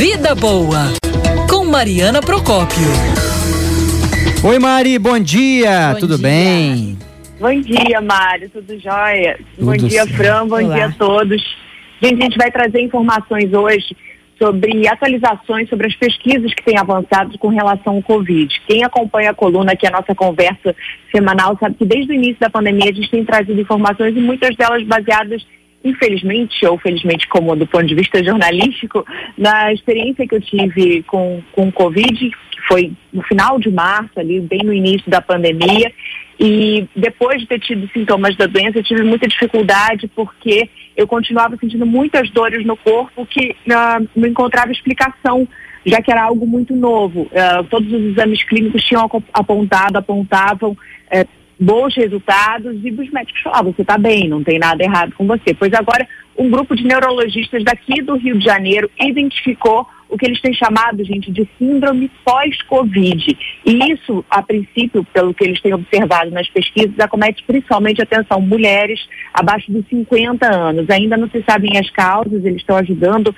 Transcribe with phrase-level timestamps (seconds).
[0.00, 0.86] Vida Boa,
[1.46, 2.88] com Mariana Procópio.
[4.42, 6.26] Oi, Mari, bom dia, bom tudo dia.
[6.26, 6.98] bem?
[7.38, 9.38] Bom dia, Mário, tudo jóia?
[9.54, 10.14] Tudo bom dia, certo.
[10.14, 10.74] Fran, bom Olá.
[10.74, 11.42] dia a todos.
[12.00, 13.94] Gente, a gente vai trazer informações hoje
[14.38, 18.58] sobre atualizações sobre as pesquisas que têm avançado com relação ao Covid.
[18.66, 20.74] Quem acompanha a coluna aqui, a nossa conversa
[21.14, 24.56] semanal, sabe que desde o início da pandemia a gente tem trazido informações e muitas
[24.56, 25.44] delas baseadas
[25.84, 29.04] infelizmente ou felizmente como do ponto de vista jornalístico,
[29.36, 34.18] na experiência que eu tive com, com o Covid, que foi no final de março,
[34.18, 35.90] ali bem no início da pandemia,
[36.38, 41.56] e depois de ter tido sintomas da doença, eu tive muita dificuldade porque eu continuava
[41.56, 45.46] sentindo muitas dores no corpo que ah, não encontrava explicação,
[45.84, 47.30] já que era algo muito novo.
[47.34, 50.76] Ah, todos os exames clínicos tinham apontado, apontavam
[51.10, 51.26] eh,
[51.60, 55.52] bons resultados e os médicos falavam, você está bem, não tem nada errado com você.
[55.52, 60.40] Pois agora, um grupo de neurologistas daqui do Rio de Janeiro identificou o que eles
[60.40, 63.38] têm chamado, gente, de síndrome pós-Covid.
[63.64, 69.00] E isso, a princípio, pelo que eles têm observado nas pesquisas, acomete principalmente, atenção, mulheres
[69.32, 70.90] abaixo dos 50 anos.
[70.90, 73.34] Ainda não se sabem as causas, eles estão ajudando,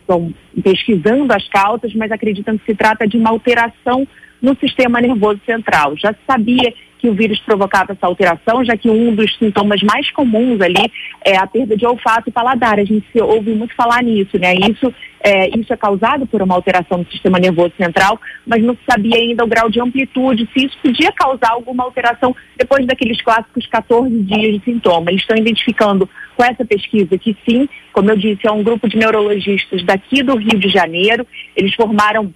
[0.00, 4.08] estão pesquisando as causas, mas acreditam que se trata de uma alteração
[4.40, 5.96] no sistema nervoso central.
[5.96, 10.10] Já se sabia que o vírus provocava essa alteração, já que um dos sintomas mais
[10.10, 10.90] comuns ali
[11.24, 12.78] é a perda de olfato e paladar.
[12.78, 14.54] A gente ouve muito falar nisso, né?
[14.54, 18.80] Isso é, isso é causado por uma alteração no sistema nervoso central, mas não se
[18.88, 23.66] sabia ainda o grau de amplitude, se isso podia causar alguma alteração depois daqueles clássicos
[23.66, 25.10] 14 dias de sintoma.
[25.10, 28.96] Eles estão identificando com essa pesquisa que sim, como eu disse, é um grupo de
[28.96, 31.26] neurologistas daqui do Rio de Janeiro.
[31.56, 32.32] Eles formaram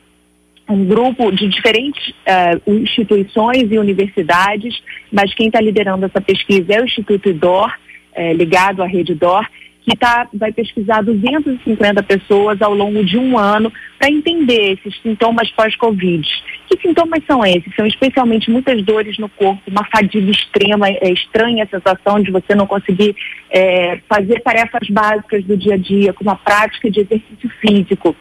[0.71, 4.81] um grupo de diferentes eh, instituições e universidades,
[5.13, 7.73] mas quem está liderando essa pesquisa é o Instituto IDOR,
[8.15, 9.47] eh, ligado à rede IDOR,
[9.83, 15.51] que tá, vai pesquisar 250 pessoas ao longo de um ano para entender esses sintomas
[15.51, 16.29] pós-Covid.
[16.71, 17.75] Que sintomas são esses?
[17.75, 22.55] São especialmente muitas dores no corpo, uma fadiga extrema, é estranha a sensação de você
[22.55, 23.17] não conseguir
[23.51, 28.15] eh, fazer tarefas básicas do dia a dia, como a prática de exercício físico.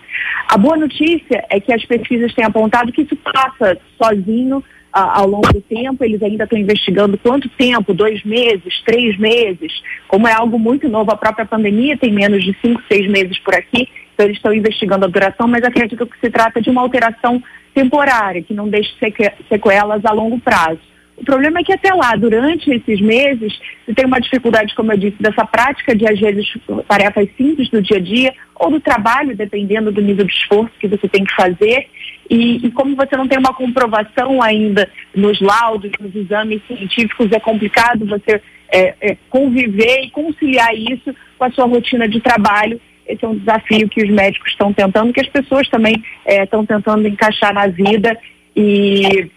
[0.48, 5.54] A boa notícia é que as pesquisas têm apontado que isso passa sozinho ao longo
[5.54, 6.04] do tempo.
[6.04, 9.72] Eles ainda estão investigando quanto tempo, dois meses, três meses.
[10.08, 13.54] Como é algo muito novo, a própria pandemia tem menos de cinco, seis meses por
[13.54, 13.88] aqui.
[14.24, 17.42] Eles estão investigando a duração, mas acredito que se trata de uma alteração
[17.74, 20.80] temporária, que não deixe seque- sequelas a longo prazo.
[21.18, 24.98] O problema é que até lá, durante esses meses, você tem uma dificuldade, como eu
[24.98, 26.48] disse, dessa prática de, às vezes,
[26.88, 30.88] tarefas simples do dia a dia ou do trabalho, dependendo do nível de esforço que
[30.88, 31.88] você tem que fazer.
[32.30, 37.40] E, e como você não tem uma comprovação ainda nos laudos, nos exames científicos, é
[37.40, 38.42] complicado você
[38.72, 42.80] é, é, conviver e conciliar isso com a sua rotina de trabalho.
[43.10, 46.66] Esse é um desafio que os médicos estão tentando, que as pessoas também é, estão
[46.66, 48.18] tentando encaixar na vida
[48.56, 49.30] e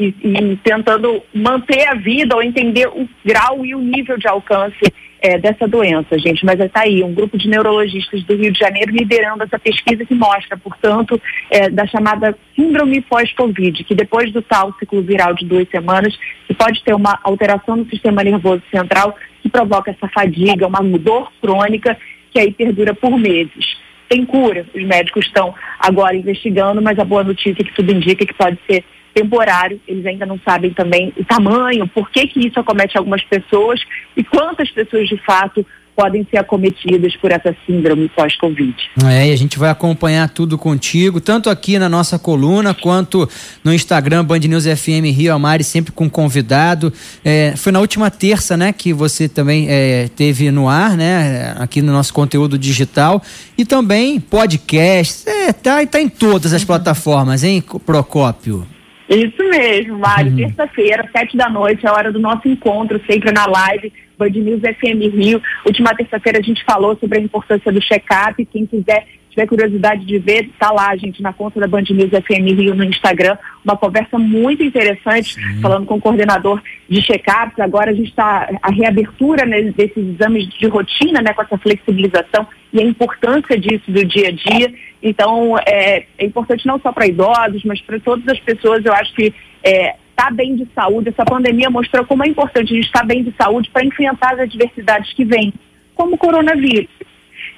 [0.00, 4.80] e, e tentando manter a vida ou entender o grau e o nível de alcance
[5.20, 6.42] eh, dessa doença, gente.
[6.42, 10.14] Mas está aí, um grupo de neurologistas do Rio de Janeiro liderando essa pesquisa que
[10.14, 11.20] mostra, portanto,
[11.50, 16.54] eh, da chamada síndrome pós-Covid, que depois do tal ciclo viral de duas semanas, se
[16.54, 21.96] pode ter uma alteração no sistema nervoso central que provoca essa fadiga, uma dor crônica
[22.30, 23.80] que aí perdura por meses
[24.10, 24.66] tem cura.
[24.74, 28.58] Os médicos estão agora investigando, mas a boa notícia é que tudo indica que pode
[28.68, 29.80] ser temporário.
[29.86, 33.80] Eles ainda não sabem também o tamanho, por que, que isso acomete algumas pessoas
[34.16, 35.64] e quantas pessoas de fato
[36.00, 38.74] podem ser acometidas por essa síndrome pós-Covid.
[39.04, 43.28] É, e a gente vai acompanhar tudo contigo, tanto aqui na nossa coluna quanto
[43.62, 46.90] no Instagram Band News FM Rio Amari, sempre com convidado.
[47.22, 51.82] É, foi na última terça, né, que você também é, teve no ar, né, aqui
[51.82, 53.22] no nosso conteúdo digital
[53.58, 55.28] e também podcast.
[55.28, 58.66] É, tá, tá em todas as plataformas, hein, Procópio?
[59.10, 60.36] Isso mesmo, Mário.
[60.36, 64.60] Terça-feira, sete da noite, é a hora do nosso encontro, sempre na live Band News
[64.60, 65.42] FM Rio.
[65.66, 68.44] Última terça-feira a gente falou sobre a importância do check-up.
[68.46, 72.58] Quem quiser, tiver curiosidade de ver, tá lá, gente, na conta da Band News FM
[72.58, 73.38] Rio no Instagram.
[73.64, 77.58] Uma conversa muito interessante, falando com o coordenador de check-ups.
[77.58, 82.46] Agora a gente está, a reabertura né, desses exames de rotina, né, com essa flexibilização
[82.72, 84.74] e a importância disso do dia a dia.
[85.02, 88.84] Então, é, é importante não só para idosos, mas para todas as pessoas.
[88.84, 92.76] Eu acho que é, estar bem de saúde, essa pandemia mostrou como é importante a
[92.76, 95.52] gente estar bem de saúde para enfrentar as adversidades que vêm,
[95.94, 96.88] como o coronavírus.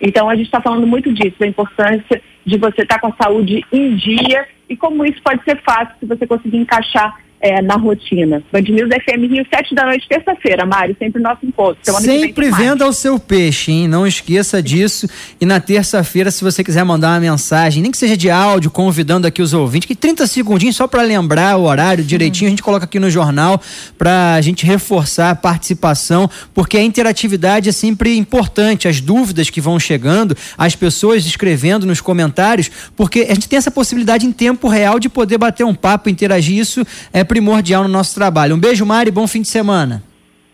[0.03, 3.65] Então, a gente está falando muito disso, da importância de você estar com a saúde
[3.73, 8.41] em dia e como isso pode ser fácil se você conseguir encaixar é, na rotina.
[8.53, 11.79] Band News FM Rio, sete da noite, terça-feira, Mário, sempre nosso encontro.
[12.01, 13.89] Sempre venda o seu peixe, hein?
[13.89, 15.09] Não esqueça disso.
[15.41, 19.27] E na terça-feira, se você quiser mandar uma mensagem, nem que seja de áudio, convidando
[19.27, 22.49] aqui os ouvintes, que 30 segundinhos só para lembrar o horário direitinho, uhum.
[22.49, 23.61] a gente coloca aqui no jornal
[23.99, 29.61] para a gente reforçar a participação, porque a interatividade é sempre importante, as dúvidas que
[29.61, 34.69] vão chegando, as pessoas escrevendo nos comentários, porque a gente tem essa possibilidade em tempo
[34.69, 36.57] real de poder bater um papo, interagir.
[36.57, 38.55] Isso é primordial no nosso trabalho.
[38.55, 40.03] Um beijo, Mari, bom fim de semana.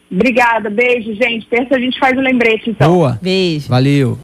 [0.08, 1.44] Obrigada, beijo, gente.
[1.48, 2.94] Terça a gente faz o um lembrete, então.
[2.94, 3.18] Boa.
[3.20, 3.68] Beijo.
[3.68, 4.16] Valeu.